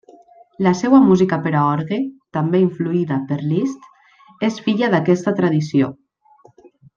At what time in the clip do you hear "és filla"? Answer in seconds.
4.51-4.91